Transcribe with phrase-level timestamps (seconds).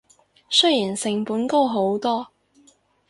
[0.49, 2.29] 雖然成本高好多